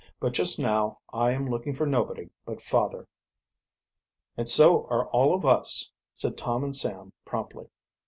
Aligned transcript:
"But 0.19 0.33
just 0.33 0.57
now 0.57 0.97
I 1.13 1.29
am 1.31 1.45
looking 1.45 1.75
for 1.75 1.85
nobody 1.85 2.31
but 2.43 2.59
father." 2.59 3.07
"And 4.35 4.49
so 4.49 4.85
are 4.87 5.05
all 5.11 5.31
of 5.35 5.45
us," 5.45 5.91
said 6.15 6.39
Tom 6.39 6.63
and 6.63 6.75
Sam 6.75 7.13
promptly. 7.23 7.69